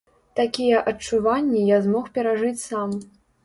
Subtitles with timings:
[0.39, 3.01] Такія адчуванні я змог перажыць сам.